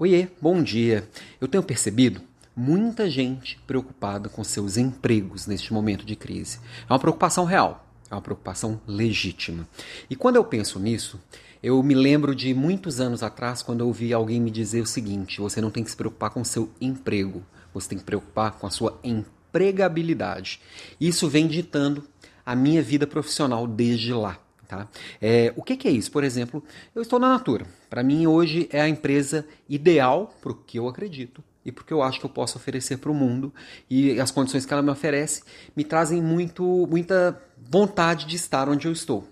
[0.00, 1.06] Oiê, bom dia.
[1.38, 2.22] Eu tenho percebido
[2.56, 6.58] muita gente preocupada com seus empregos neste momento de crise.
[6.88, 9.68] É uma preocupação real, é uma preocupação legítima.
[10.08, 11.20] E quando eu penso nisso,
[11.62, 15.38] eu me lembro de muitos anos atrás, quando eu ouvi alguém me dizer o seguinte:
[15.38, 17.44] você não tem que se preocupar com seu emprego,
[17.74, 20.62] você tem que se preocupar com a sua empregabilidade.
[20.98, 22.02] Isso vem ditando
[22.46, 24.38] a minha vida profissional desde lá.
[24.70, 24.86] Tá?
[25.20, 26.12] É, o que, que, é isso?
[26.12, 26.62] Por exemplo,
[26.94, 27.66] eu estou na Natura.
[27.88, 32.00] Para mim, hoje é a empresa ideal para o que eu acredito e porque eu
[32.00, 33.52] acho que eu posso oferecer para o mundo.
[33.90, 35.42] E as condições que ela me oferece
[35.74, 37.36] me trazem muito, muita
[37.68, 39.26] vontade de estar onde eu estou.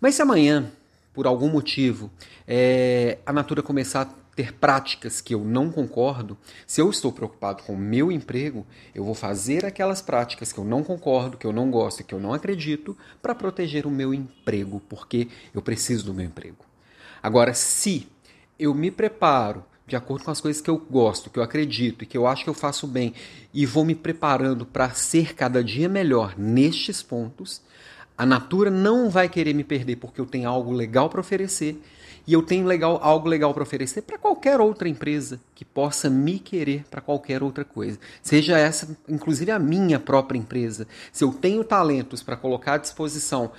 [0.00, 0.72] Mas se amanhã,
[1.18, 2.12] por algum motivo,
[2.46, 7.64] é, a Natura começar a ter práticas que eu não concordo, se eu estou preocupado
[7.64, 8.64] com o meu emprego,
[8.94, 12.20] eu vou fazer aquelas práticas que eu não concordo, que eu não gosto, que eu
[12.20, 16.64] não acredito, para proteger o meu emprego, porque eu preciso do meu emprego.
[17.20, 18.06] Agora, se
[18.56, 22.06] eu me preparo de acordo com as coisas que eu gosto, que eu acredito e
[22.06, 23.12] que eu acho que eu faço bem
[23.52, 27.60] e vou me preparando para ser cada dia melhor nestes pontos,
[28.18, 31.80] a Natura não vai querer me perder porque eu tenho algo legal para oferecer
[32.26, 36.40] e eu tenho legal, algo legal para oferecer para qualquer outra empresa que possa me
[36.40, 37.96] querer para qualquer outra coisa.
[38.20, 40.88] Seja essa, inclusive a minha própria empresa.
[41.12, 43.52] Se eu tenho talentos para colocar à disposição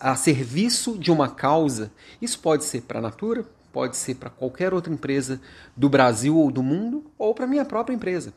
[0.00, 1.90] a serviço de uma causa,
[2.22, 5.40] isso pode ser para a Natura, pode ser para qualquer outra empresa
[5.76, 8.32] do Brasil ou do mundo, ou para minha própria empresa.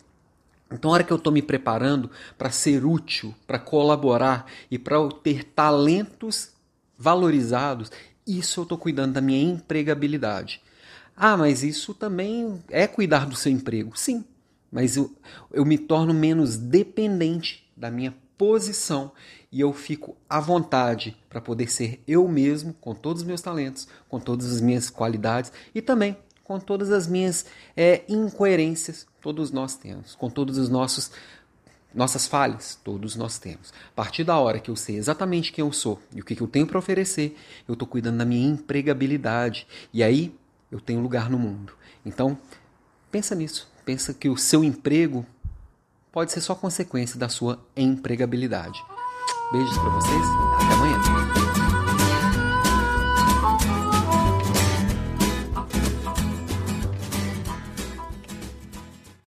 [0.72, 4.98] Então, a hora que eu estou me preparando para ser útil, para colaborar e para
[5.24, 6.52] ter talentos
[6.98, 7.92] valorizados,
[8.26, 10.62] isso eu estou cuidando da minha empregabilidade.
[11.16, 13.98] Ah, mas isso também é cuidar do seu emprego.
[13.98, 14.24] Sim,
[14.72, 15.12] mas eu,
[15.52, 19.12] eu me torno menos dependente da minha posição
[19.52, 23.88] e eu fico à vontade para poder ser eu mesmo, com todos os meus talentos,
[24.08, 26.16] com todas as minhas qualidades e também
[26.50, 27.46] com todas as minhas
[27.78, 29.06] é, incoerências.
[29.22, 31.12] Todos nós temos, com todos os nossos
[31.94, 33.72] nossas falhas, todos nós temos.
[33.92, 36.48] A partir da hora que eu sei exatamente quem eu sou e o que eu
[36.48, 39.68] tenho para oferecer, eu estou cuidando da minha empregabilidade.
[39.94, 40.36] E aí
[40.72, 41.74] eu tenho lugar no mundo.
[42.04, 42.36] Então,
[43.12, 43.68] pensa nisso.
[43.86, 45.26] Pensa que o seu emprego
[46.12, 48.84] pode ser só consequência da sua empregabilidade.
[49.52, 50.69] Beijos para vocês.